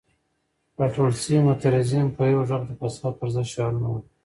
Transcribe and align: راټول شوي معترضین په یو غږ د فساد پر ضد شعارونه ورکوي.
راټول 0.79 1.11
شوي 1.21 1.39
معترضین 1.47 2.05
په 2.15 2.21
یو 2.31 2.41
غږ 2.49 2.61
د 2.67 2.71
فساد 2.79 3.13
پر 3.19 3.27
ضد 3.33 3.45
شعارونه 3.51 3.87
ورکوي. 3.89 4.13